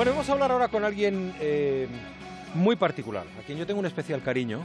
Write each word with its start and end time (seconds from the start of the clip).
Bueno, 0.00 0.12
vamos 0.12 0.30
a 0.30 0.32
hablar 0.32 0.50
ahora 0.50 0.68
con 0.68 0.82
alguien 0.82 1.34
eh, 1.40 1.86
muy 2.54 2.74
particular, 2.74 3.26
a 3.38 3.42
quien 3.42 3.58
yo 3.58 3.66
tengo 3.66 3.80
un 3.80 3.84
especial 3.84 4.22
cariño 4.22 4.64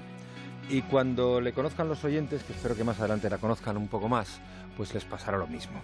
y 0.69 0.81
cuando 0.83 1.41
le 1.41 1.51
conozcan 1.51 1.89
los 1.89 2.05
oyentes, 2.05 2.41
que 2.45 2.53
espero 2.53 2.73
que 2.73 2.85
más 2.85 2.97
adelante 3.01 3.29
la 3.29 3.37
conozcan 3.37 3.75
un 3.75 3.89
poco 3.89 4.07
más, 4.07 4.39
pues 4.77 4.93
les 4.93 5.03
pasará 5.03 5.37
lo 5.37 5.45
mismo. 5.45 5.81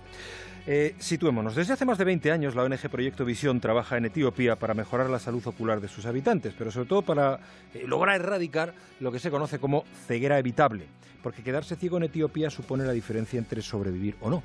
Eh, 0.65 0.95
situémonos. 0.99 1.53
Desde 1.53 1.73
hace 1.73 1.83
más 1.83 1.97
de 1.97 2.05
20 2.05 2.31
años 2.31 2.55
la 2.55 2.63
ONG 2.63 2.89
Proyecto 2.89 3.25
Visión 3.25 3.59
trabaja 3.59 3.97
en 3.97 4.05
Etiopía 4.05 4.55
para 4.55 4.73
mejorar 4.73 5.09
la 5.09 5.19
salud 5.19 5.45
ocular 5.45 5.81
de 5.81 5.89
sus 5.89 6.05
habitantes, 6.05 6.53
pero 6.57 6.71
sobre 6.71 6.87
todo 6.87 7.01
para 7.01 7.41
eh, 7.73 7.83
lograr 7.85 8.21
erradicar 8.21 8.73
lo 9.01 9.11
que 9.11 9.19
se 9.19 9.31
conoce 9.31 9.59
como 9.59 9.83
ceguera 10.07 10.39
evitable, 10.39 10.85
porque 11.21 11.43
quedarse 11.43 11.75
ciego 11.75 11.97
en 11.97 12.03
Etiopía 12.03 12.49
supone 12.49 12.85
la 12.85 12.93
diferencia 12.93 13.37
entre 13.37 13.61
sobrevivir 13.61 14.15
o 14.21 14.29
no. 14.29 14.43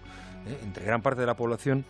¿eh? 0.48 0.58
Entre 0.64 0.84
gran 0.84 1.00
parte 1.00 1.20
de 1.20 1.28
la 1.28 1.36
población 1.36 1.84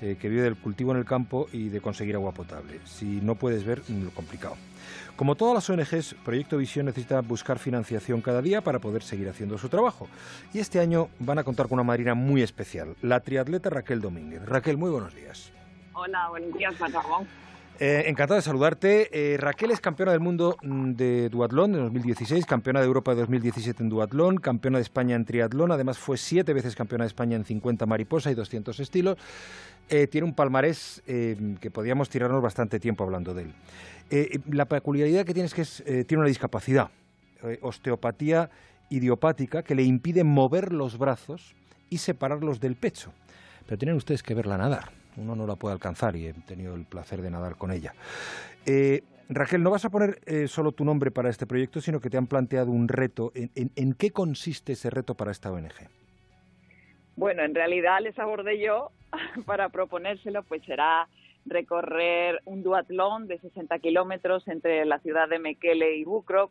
eh, 0.00 0.16
que 0.20 0.28
vive 0.28 0.42
del 0.42 0.56
cultivo 0.56 0.92
en 0.92 0.98
el 0.98 1.04
campo 1.04 1.48
y 1.52 1.68
de 1.68 1.80
conseguir 1.80 2.14
agua 2.14 2.32
potable. 2.32 2.80
Si 2.84 3.20
no 3.20 3.34
puedes 3.34 3.64
ver, 3.64 3.82
mm, 3.86 4.04
lo 4.04 4.10
complicado. 4.10 4.56
Como 5.16 5.34
todas 5.34 5.54
las 5.54 5.68
ONGs, 5.68 6.14
Proyecto 6.24 6.56
Visión 6.56 6.86
necesita 6.86 7.20
buscar 7.20 7.58
financiación 7.58 8.22
cada 8.22 8.40
día 8.40 8.62
para 8.62 8.78
poder 8.78 9.02
seguir 9.02 9.28
haciendo 9.28 9.58
su 9.58 9.68
trabajo. 9.68 10.08
Y 10.54 10.58
este 10.58 10.80
año 10.80 11.08
van 11.18 11.38
a 11.38 11.44
contar 11.44 11.68
con 11.68 11.74
una 11.74 11.84
marina 11.84 12.14
muy 12.14 12.42
especial, 12.42 12.96
la 13.02 13.20
triatleta 13.20 13.68
Raquel 13.68 14.00
Domínguez. 14.00 14.44
Raquel, 14.46 14.78
muy 14.78 14.90
buenos 14.90 15.14
días. 15.14 15.52
Hola, 15.92 16.28
buenos 16.30 16.56
días, 16.56 16.78
Ramón. 16.78 17.26
Eh, 17.82 18.10
encantado 18.10 18.36
de 18.36 18.42
saludarte. 18.42 19.08
Eh, 19.10 19.38
Raquel 19.38 19.70
es 19.70 19.80
campeona 19.80 20.12
del 20.12 20.20
mundo 20.20 20.58
mm, 20.62 20.92
de 20.92 21.30
duatlón 21.30 21.72
de 21.72 21.78
2016, 21.78 22.44
campeona 22.44 22.80
de 22.80 22.86
Europa 22.86 23.14
de 23.14 23.20
2017 23.22 23.82
en 23.82 23.88
duatlón, 23.88 24.36
campeona 24.36 24.76
de 24.76 24.82
España 24.82 25.16
en 25.16 25.24
triatlón, 25.24 25.72
además 25.72 25.96
fue 25.96 26.18
siete 26.18 26.52
veces 26.52 26.76
campeona 26.76 27.04
de 27.04 27.08
España 27.08 27.36
en 27.36 27.46
50 27.46 27.86
mariposa 27.86 28.30
y 28.30 28.34
200 28.34 28.78
estilos. 28.80 29.16
Eh, 29.88 30.06
tiene 30.08 30.26
un 30.26 30.34
palmarés 30.34 31.02
que 31.06 31.70
podríamos 31.72 32.10
tirarnos 32.10 32.42
bastante 32.42 32.78
tiempo 32.78 33.02
hablando 33.02 33.32
de 33.34 33.44
él. 33.44 34.42
La 34.52 34.66
peculiaridad 34.66 35.24
que 35.24 35.32
tiene 35.32 35.46
es 35.46 35.54
que 35.54 36.04
tiene 36.04 36.20
una 36.20 36.28
discapacidad, 36.28 36.90
osteopatía 37.62 38.50
idiopática, 38.90 39.62
que 39.62 39.74
le 39.74 39.82
impide 39.82 40.22
mover 40.22 40.72
los 40.72 40.96
brazos 40.96 41.56
y 41.88 41.98
separarlos 41.98 42.60
del 42.60 42.76
pecho. 42.76 43.12
Pero 43.66 43.78
tienen 43.78 43.96
ustedes 43.96 44.22
que 44.22 44.34
verla 44.34 44.58
nadar. 44.58 44.99
Uno 45.16 45.34
no 45.34 45.46
la 45.46 45.56
puede 45.56 45.74
alcanzar 45.74 46.16
y 46.16 46.26
he 46.26 46.32
tenido 46.32 46.74
el 46.74 46.84
placer 46.84 47.22
de 47.22 47.30
nadar 47.30 47.56
con 47.56 47.72
ella. 47.72 47.94
Eh, 48.66 49.02
Raquel, 49.28 49.62
no 49.62 49.70
vas 49.70 49.84
a 49.84 49.90
poner 49.90 50.20
eh, 50.26 50.48
solo 50.48 50.72
tu 50.72 50.84
nombre 50.84 51.12
para 51.12 51.30
este 51.30 51.46
proyecto, 51.46 51.80
sino 51.80 52.00
que 52.00 52.10
te 52.10 52.16
han 52.16 52.26
planteado 52.26 52.72
un 52.72 52.88
reto. 52.88 53.32
¿En, 53.34 53.94
qué 53.94 54.10
consiste 54.10 54.72
ese 54.72 54.90
reto 54.90 55.14
para 55.14 55.30
esta 55.30 55.52
ONG? 55.52 55.88
Bueno, 57.14 57.42
en 57.44 57.54
realidad 57.54 58.00
les 58.02 58.18
abordé 58.18 58.60
yo 58.60 58.90
para 59.46 59.68
proponérselo, 59.68 60.42
pues 60.42 60.64
será 60.64 61.08
recorrer 61.46 62.40
un 62.44 62.62
duatlón 62.62 63.28
de 63.28 63.38
60 63.38 63.78
kilómetros 63.78 64.46
entre 64.48 64.84
la 64.84 64.98
ciudad 64.98 65.28
de 65.28 65.38
Mekele 65.38 65.96
y 65.96 66.04
Bukrop 66.04 66.50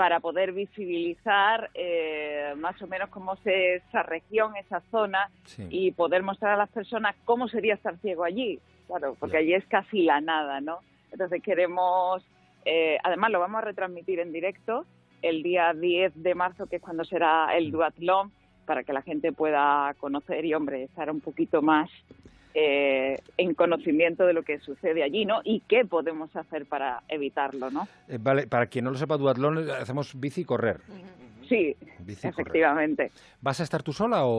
para 0.00 0.18
poder 0.20 0.52
visibilizar 0.52 1.68
eh, 1.74 2.54
más 2.56 2.80
o 2.80 2.86
menos 2.86 3.10
cómo 3.10 3.34
es 3.34 3.82
esa 3.86 4.02
región, 4.02 4.56
esa 4.56 4.80
zona 4.90 5.28
Sí. 5.44 5.66
y 5.68 5.90
poder 5.92 6.22
mostrar 6.22 6.52
a 6.52 6.56
las 6.56 6.70
personas 6.70 7.14
cómo 7.26 7.48
sería 7.48 7.74
estar 7.74 7.98
ciego 7.98 8.24
allí. 8.24 8.58
Claro, 8.86 9.14
porque 9.20 9.36
allí 9.36 9.52
es 9.52 9.66
casi 9.66 10.00
la 10.00 10.22
nada, 10.22 10.62
¿no? 10.62 10.78
Entonces 11.12 11.42
queremos, 11.42 12.24
eh, 12.64 12.96
además 13.04 13.30
lo 13.30 13.40
vamos 13.40 13.58
a 13.58 13.66
retransmitir 13.66 14.20
en 14.20 14.32
directo 14.32 14.86
el 15.20 15.42
día 15.42 15.74
10 15.74 16.14
de 16.22 16.34
marzo, 16.34 16.64
que 16.66 16.76
es 16.76 16.82
cuando 16.82 17.04
será 17.04 17.54
el 17.54 17.70
duatlón, 17.70 18.32
para 18.64 18.84
que 18.84 18.94
la 18.94 19.02
gente 19.02 19.32
pueda 19.32 19.92
conocer 19.98 20.46
y, 20.46 20.54
hombre, 20.54 20.84
estar 20.84 21.10
un 21.10 21.20
poquito 21.20 21.60
más 21.60 21.90
eh, 22.54 23.18
en 23.36 23.54
conocimiento 23.54 24.26
de 24.26 24.32
lo 24.32 24.42
que 24.42 24.58
sucede 24.58 25.02
allí, 25.02 25.24
¿no? 25.24 25.40
Y 25.44 25.60
qué 25.68 25.84
podemos 25.84 26.34
hacer 26.34 26.66
para 26.66 27.02
evitarlo, 27.08 27.70
¿no? 27.70 27.86
Eh, 28.08 28.18
vale, 28.20 28.46
para 28.46 28.66
quien 28.66 28.84
no 28.84 28.90
lo 28.90 28.98
sepa, 28.98 29.16
duatlón 29.16 29.68
eh, 29.68 29.72
hacemos 29.72 30.18
bici 30.18 30.42
y 30.42 30.44
correr. 30.44 30.80
Sí, 31.48 31.76
Bici 32.00 32.22
correr. 32.22 32.34
efectivamente. 32.40 33.10
¿Vas 33.40 33.60
a 33.60 33.64
estar 33.64 33.82
tú 33.82 33.92
sola 33.92 34.24
o, 34.24 34.30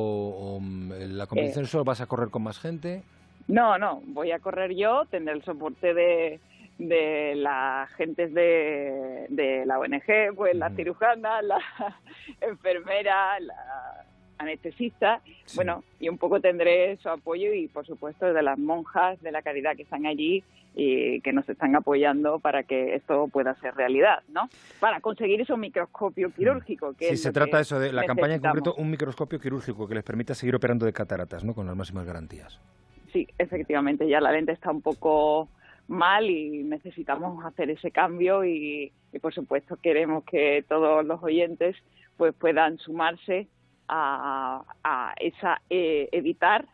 o, 0.56 0.60
mm, 0.60 0.94
en 0.94 1.18
la 1.18 1.28
competición 1.28 1.66
solo 1.66 1.84
vas 1.84 2.02
a 2.02 2.06
correr 2.08 2.30
con 2.30 2.44
más 2.44 2.60
gente? 2.60 3.04
No, 3.48 3.78
no, 3.78 4.02
voy 4.08 4.32
a 4.32 4.40
correr 4.40 4.76
yo, 4.76 5.06
tendré 5.10 5.34
el 5.34 5.44
soporte 5.44 5.94
de, 5.94 6.40
de 6.78 7.36
la 7.36 7.88
gente 7.98 8.28
de, 8.28 9.26
de 9.30 9.66
la 9.66 9.80
ONG, 9.80 10.36
pues 10.36 10.56
la 10.56 10.70
cirujana, 10.72 11.42
la 11.42 11.60
enfermera, 12.42 13.40
la 13.40 14.06
anestesista, 14.41 15.22
Sí. 15.46 15.56
bueno, 15.56 15.84
y 16.00 16.09
un 16.09 16.18
poco 16.18 16.40
tendré 16.40 16.97
su 16.97 17.09
apoyo 17.09 17.53
y 17.53 17.68
por 17.68 17.85
supuesto 17.85 18.34
de 18.34 18.41
las 18.44 18.57
monjas 18.59 19.22
de 19.22 19.31
la 19.31 19.41
caridad 19.41 19.75
que 19.75 19.84
están 19.84 20.06
allí 20.06 20.44
y 20.75 21.19
que 21.22 21.34
nos 21.34 21.47
están 21.50 21.75
apoyando 21.75 22.40
para 22.40 22.63
que 22.63 22.96
esto 22.96 23.28
pueda 23.28 23.56
ser 23.56 23.75
realidad, 23.75 24.24
¿no? 24.29 24.50
Para 24.79 25.02
conseguir 25.02 25.41
ese 25.41 25.56
microscopio 25.57 26.31
quirúrgico 26.31 26.94
que 26.94 27.07
Sí, 27.07 27.13
es 27.16 27.22
se 27.24 27.34
trata 27.34 27.59
eso 27.59 27.79
de 27.79 27.91
la 27.91 28.06
campaña 28.06 28.35
en 28.35 28.41
concreto, 28.41 28.75
un 28.75 28.90
microscopio 28.90 29.40
quirúrgico 29.40 29.88
que 29.88 29.96
les 29.96 30.03
permita 30.03 30.34
seguir 30.34 30.56
operando 30.56 30.85
de 30.85 30.94
cataratas, 30.94 31.44
¿no? 31.44 31.53
Con 31.53 31.68
las 31.68 31.75
máximas 31.75 32.06
garantías. 32.06 32.59
Sí, 33.12 33.28
efectivamente, 33.38 34.08
ya 34.08 34.22
la 34.22 34.31
lente 34.31 34.53
está 34.53 34.72
un 34.72 34.81
poco 34.81 35.50
mal 35.90 36.29
y 36.29 36.63
necesitamos 36.63 37.44
hacer 37.44 37.69
ese 37.69 37.91
cambio 37.91 38.46
y, 38.46 38.94
y, 39.12 39.19
por 39.19 39.34
supuesto 39.34 39.75
queremos 39.75 40.23
que 40.23 40.63
todos 40.69 41.06
los 41.06 41.22
oyentes 41.22 41.75
pues 42.16 42.34
puedan 42.34 42.78
sumarse 42.78 43.47
a, 43.94 44.63
a 44.84 45.13
esa 45.19 45.62
eh, 45.69 46.07
evitar 46.12 46.66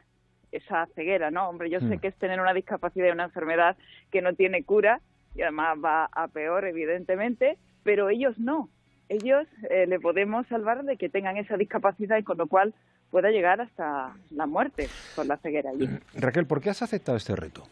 esa 0.51 0.85
ceguera, 0.95 1.29
¿no? 1.31 1.49
Hombre, 1.49 1.69
yo 1.69 1.79
Mm. 1.81 1.89
sé 1.89 1.97
que 1.97 2.07
es 2.07 2.15
tener 2.15 2.39
una 2.39 2.53
discapacidad 2.53 3.07
y 3.07 3.11
una 3.11 3.25
enfermedad 3.25 3.75
que 4.11 4.21
no 4.21 4.33
tiene 4.33 4.63
cura 4.63 5.01
y 5.35 5.41
además 5.41 5.77
va 5.83 6.05
a 6.11 6.27
peor, 6.29 6.65
evidentemente, 6.65 7.57
pero 7.83 8.09
ellos 8.09 8.37
no. 8.39 8.69
Ellos 9.09 9.45
eh, 9.69 9.87
le 9.87 9.99
podemos 9.99 10.45
salvar 10.47 10.83
de 10.83 10.97
que 10.97 11.09
tengan 11.09 11.37
esa 11.37 11.57
discapacidad 11.57 12.17
y 12.17 12.23
con 12.23 12.37
lo 12.37 12.47
cual 12.47 12.73
pueda 13.09 13.29
llegar 13.31 13.59
hasta 13.61 14.15
la 14.31 14.45
muerte 14.45 14.89
por 15.15 15.25
la 15.25 15.37
ceguera 15.37 15.71
allí. 15.71 15.89
Raquel, 16.13 16.45
¿por 16.45 16.61
qué 16.61 16.69
has 16.69 16.81
aceptado 16.81 17.17
este 17.17 17.35
reto? 17.35 17.63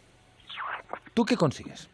¿Tú 1.13 1.23
qué 1.25 1.35
consigues? 1.35 1.89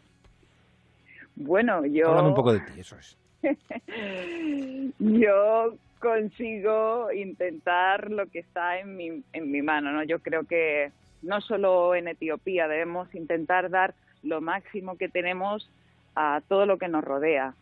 Bueno, 1.34 1.84
yo 1.86 2.08
Háblame 2.08 2.28
un 2.28 2.34
poco 2.34 2.52
de 2.52 2.60
ti, 2.60 2.80
eso 2.80 2.96
es. 2.98 3.16
yo 4.98 5.76
consigo 6.02 7.10
intentar 7.12 8.10
lo 8.10 8.26
que 8.26 8.40
está 8.40 8.78
en 8.80 8.96
mi, 8.96 9.22
en 9.32 9.50
mi 9.50 9.62
mano, 9.62 9.92
¿no? 9.92 10.02
Yo 10.02 10.18
creo 10.18 10.44
que 10.44 10.90
no 11.22 11.40
solo 11.40 11.94
en 11.94 12.08
Etiopía 12.08 12.66
debemos 12.66 13.14
intentar 13.14 13.70
dar 13.70 13.94
lo 14.22 14.40
máximo 14.40 14.98
que 14.98 15.08
tenemos 15.08 15.70
a 16.16 16.42
todo 16.48 16.66
lo 16.66 16.76
que 16.76 16.88
nos 16.88 17.04
rodea. 17.04 17.54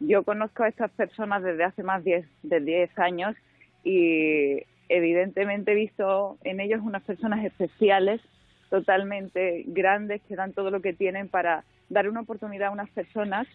Yo 0.00 0.22
conozco 0.22 0.62
a 0.62 0.68
estas 0.68 0.90
personas 0.90 1.42
desde 1.42 1.64
hace 1.64 1.82
más 1.82 2.04
diez- 2.04 2.28
de 2.42 2.60
10 2.60 2.96
años 2.98 3.34
y 3.82 4.62
evidentemente 4.90 5.72
he 5.72 5.74
visto 5.74 6.36
en 6.44 6.60
ellos 6.60 6.80
unas 6.82 7.02
personas 7.02 7.42
especiales, 7.44 8.20
totalmente 8.68 9.64
grandes, 9.66 10.20
que 10.28 10.36
dan 10.36 10.52
todo 10.52 10.70
lo 10.70 10.80
que 10.82 10.92
tienen 10.92 11.28
para 11.28 11.64
dar 11.88 12.08
una 12.08 12.20
oportunidad 12.20 12.68
a 12.68 12.72
unas 12.72 12.90
personas 12.90 13.48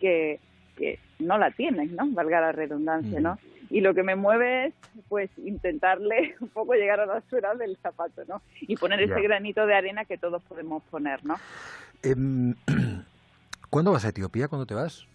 que, 0.00 0.40
que 0.80 0.98
no 1.18 1.36
la 1.36 1.50
tienen, 1.50 1.94
¿no? 1.94 2.08
Valga 2.10 2.40
la 2.40 2.52
redundancia, 2.52 3.20
¿no? 3.20 3.38
Y 3.68 3.82
lo 3.82 3.92
que 3.94 4.02
me 4.02 4.16
mueve 4.16 4.66
es, 4.66 4.74
pues, 5.08 5.30
intentarle 5.44 6.34
un 6.40 6.48
poco 6.48 6.72
llegar 6.74 6.98
a 7.00 7.06
la 7.06 7.20
suela 7.28 7.54
del 7.54 7.76
zapato, 7.76 8.22
¿no? 8.26 8.40
Y 8.62 8.76
poner 8.76 9.00
ese 9.02 9.20
granito 9.20 9.66
de 9.66 9.74
arena 9.74 10.06
que 10.06 10.16
todos 10.18 10.42
podemos 10.44 10.82
poner, 10.90 11.24
¿no? 11.24 11.36
Em, 12.02 12.54
¿Cuándo 13.70 13.92
vas 13.92 14.04
a 14.04 14.08
Etiopía? 14.08 14.48
¿Cuándo 14.48 14.66
te 14.66 14.74
vas? 14.74 15.06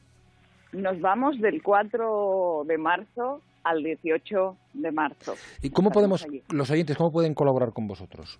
Nos 0.72 1.02
vamos 1.02 1.42
del 1.42 1.62
4 1.64 2.64
de 2.68 2.78
marzo 2.78 3.42
al 3.64 3.84
18 3.84 4.58
de 4.74 4.92
marzo. 4.92 5.36
¿Y 5.62 5.72
cómo 5.72 5.90
podemos, 5.92 6.24
allí. 6.24 6.44
los 6.52 6.70
oyentes, 6.70 6.96
cómo 6.96 7.12
pueden 7.12 7.34
colaborar 7.34 7.74
con 7.74 7.88
vosotros? 7.88 8.40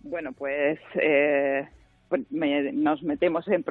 Bueno, 0.00 0.32
pues, 0.32 0.80
eh, 0.96 1.66
pues 2.08 2.22
me- 2.30 2.72
nos 2.72 3.02
metemos 3.02 3.46
en 3.48 3.62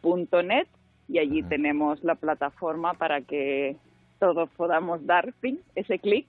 proyectovisionsur.net 0.00 0.66
y 1.08 1.18
allí 1.18 1.42
tenemos 1.42 2.02
la 2.04 2.14
plataforma 2.14 2.94
para 2.94 3.20
que 3.22 3.76
todos 4.18 4.48
podamos 4.56 5.04
dar 5.06 5.32
fin, 5.40 5.60
ese 5.74 5.98
clic 5.98 6.26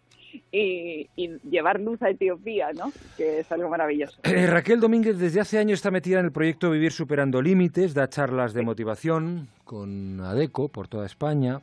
y, 0.51 1.09
y 1.15 1.27
llevar 1.49 1.79
luz 1.79 2.01
a 2.01 2.09
Etiopía, 2.09 2.71
¿no? 2.73 2.91
Que 3.17 3.39
es 3.39 3.51
algo 3.51 3.69
maravilloso. 3.69 4.19
Eh, 4.23 4.47
Raquel 4.47 4.79
Domínguez 4.79 5.19
desde 5.19 5.41
hace 5.41 5.59
años 5.59 5.79
está 5.79 5.91
metida 5.91 6.19
en 6.19 6.25
el 6.25 6.31
proyecto 6.31 6.71
Vivir 6.71 6.93
Superando 6.93 7.41
Límites, 7.41 7.93
da 7.93 8.07
charlas 8.07 8.53
de 8.53 8.63
motivación 8.63 9.49
con 9.65 10.19
ADECO 10.21 10.69
por 10.69 10.87
toda 10.87 11.05
España. 11.05 11.59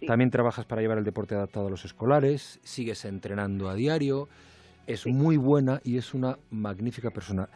Sí. 0.00 0.06
También 0.06 0.30
trabajas 0.30 0.64
para 0.64 0.82
llevar 0.82 0.98
el 0.98 1.04
deporte 1.04 1.34
adaptado 1.34 1.68
a 1.68 1.70
los 1.70 1.84
escolares, 1.84 2.58
sigues 2.64 3.04
entrenando 3.04 3.68
a 3.68 3.74
diario, 3.74 4.28
es 4.86 5.06
muy 5.06 5.36
buena 5.36 5.80
y 5.84 5.98
es 5.98 6.14
una 6.14 6.38
magnífica 6.50 7.10
persona. 7.10 7.48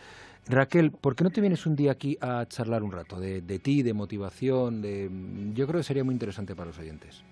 Raquel, 0.48 0.90
¿por 0.90 1.14
qué 1.14 1.24
no 1.24 1.30
te 1.30 1.40
vienes 1.40 1.66
un 1.66 1.76
día 1.76 1.92
aquí 1.92 2.18
a 2.20 2.44
charlar 2.46 2.82
un 2.82 2.92
rato 2.92 3.20
de, 3.20 3.40
de 3.40 3.58
ti, 3.58 3.82
de 3.82 3.92
motivación? 3.92 4.82
De... 4.82 5.08
Yo 5.54 5.66
creo 5.66 5.80
que 5.80 5.84
sería 5.84 6.02
muy 6.02 6.14
interesante 6.14 6.54
para 6.54 6.68
los 6.68 6.78
oyentes. 6.78 7.22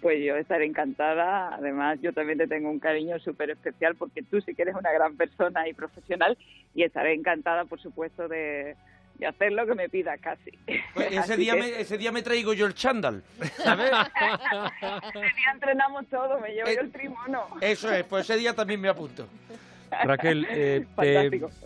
pues 0.00 0.24
yo 0.24 0.36
estaré 0.36 0.64
encantada. 0.66 1.54
Además, 1.54 1.98
yo 2.00 2.12
también 2.12 2.38
te 2.38 2.46
tengo 2.46 2.70
un 2.70 2.78
cariño 2.78 3.18
súper 3.18 3.50
especial 3.50 3.94
porque 3.96 4.22
tú 4.22 4.40
sí 4.40 4.54
que 4.54 4.62
eres 4.62 4.74
una 4.74 4.92
gran 4.92 5.16
persona 5.16 5.68
y 5.68 5.74
profesional 5.74 6.36
y 6.74 6.82
estaré 6.82 7.14
encantada, 7.14 7.64
por 7.66 7.80
supuesto, 7.80 8.26
de, 8.28 8.76
hacer 9.24 9.52
lo 9.52 9.66
que 9.66 9.74
me 9.74 9.88
pida 9.88 10.16
casi. 10.18 10.50
Pues 10.94 11.12
ese, 11.12 11.36
día 11.36 11.54
me, 11.54 11.80
ese 11.80 11.96
día 11.96 12.12
me 12.12 12.22
traigo 12.22 12.52
yo 12.52 12.66
el 12.66 12.74
chándal, 12.74 13.22
¿sabes? 13.56 13.90
ese 13.90 15.20
día 15.20 15.50
entrenamos 15.52 16.06
todo, 16.08 16.40
me 16.40 16.50
llevo 16.50 16.68
yo 16.70 16.80
el 16.80 16.92
trimono. 16.92 17.46
Eso 17.60 17.92
es, 17.92 18.04
pues 18.04 18.28
ese 18.28 18.38
día 18.38 18.54
también 18.54 18.80
me 18.80 18.88
apunto. 18.88 19.26
Raquel, 19.90 20.46
eh, 20.50 20.86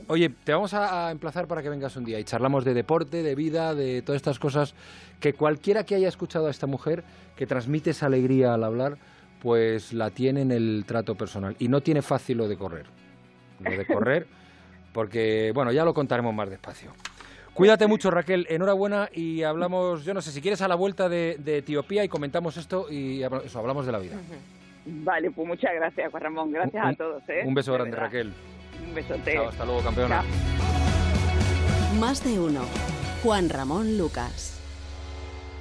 oye, 0.07 0.31
te 0.45 0.53
vamos 0.53 0.75
a, 0.75 1.11
emplazar 1.11 1.47
para 1.47 1.63
que 1.63 1.69
vengas 1.69 1.97
un 1.97 2.05
día 2.05 2.19
y 2.19 2.25
charlamos 2.25 2.65
de 2.65 2.75
deporte, 2.75 3.23
de 3.23 3.35
vida, 3.35 3.75
de 3.75 4.03
todas 4.03 4.17
estas 4.17 4.39
cosas 4.39 4.75
que 5.21 5.33
cualquiera 5.33 5.85
que 5.85 5.95
haya 5.95 6.09
escuchado 6.09 6.47
a 6.47 6.51
esta 6.51 6.67
mujer 6.67 7.05
que 7.37 7.47
transmite 7.47 7.91
esa 7.91 8.07
alegría 8.07 8.55
al 8.55 8.65
hablar, 8.65 8.99
pues 9.41 9.93
la 9.93 10.11
tiene 10.11 10.43
en 10.43 10.53
el 10.53 10.85
trato 10.87 11.15
personal. 11.15 11.57
Y 11.59 11.69
no 11.69 11.81
tiene 11.81 12.03
fácil 12.03 12.39
lo 12.39 12.49
de 12.49 12.57
correr. 12.57 12.87
Lo 13.61 13.71
de 13.71 13.87
correr, 13.87 14.27
porque, 14.93 15.53
bueno, 15.55 15.73
ya 15.73 15.85
lo 15.85 15.95
contaremos 15.95 16.35
más 16.35 16.51
despacio. 16.51 16.93
Cuídate 17.55 17.87
mucho, 17.87 18.11
Raquel. 18.11 18.47
Enhorabuena 18.49 19.09
y 19.13 19.43
hablamos, 19.43 20.05
yo 20.05 20.15
no 20.15 20.23
sé, 20.23 20.31
si 20.31 20.41
quieres 20.41 20.63
a 20.63 20.69
la 20.69 20.75
vuelta 20.75 21.09
de, 21.09 21.37
Etiopía 21.45 22.05
y 22.05 22.09
comentamos 22.09 22.57
esto 22.57 22.87
y 22.91 23.23
eso, 23.23 23.59
hablamos 23.59 23.87
de 23.87 23.93
la 23.93 23.99
vida. 23.99 24.17
Vale, 24.87 25.31
pues 25.31 25.47
muchas 25.47 25.75
gracias, 25.75 26.11
Juan 26.11 26.23
Ramón. 26.23 26.53
Gracias 26.53 26.85
a 26.85 26.95
todos. 26.95 27.23
¿eh? 27.29 27.43
Un 27.45 27.55
beso 27.55 27.73
grande, 27.73 27.97
Raquel. 27.97 28.33
Un 28.87 28.95
besote. 28.95 29.37
hasta 29.37 29.65
luego, 29.65 29.83
campeona. 29.83 30.25
Más 31.99 32.25
de 32.25 32.39
uno. 32.39 32.63
Juan 33.23 33.51
Ramón 33.51 33.99
Lucas. 33.99 34.60